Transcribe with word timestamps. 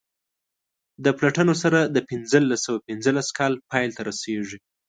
د 1.03 1.05
پلټنو 1.17 1.53
سر 1.61 1.73
د 1.95 1.97
پنځلس 2.09 2.59
سوه 2.65 2.79
پنځلس 2.87 3.27
کال 3.37 3.53
پیل 3.71 3.89
ته 3.97 4.01
رسیږي. 4.09 4.59